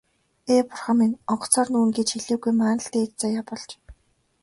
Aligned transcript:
Ээ, 0.53 0.61
бурхан 0.69 0.95
минь, 0.99 1.19
онгоцоор 1.33 1.67
нүүнэ 1.71 1.93
гэж 1.97 2.07
хэлээгүй 2.11 2.53
маань 2.59 2.81
л 2.83 2.89
дээд 2.93 3.11
заяа 3.21 3.43
болж. 3.49 3.69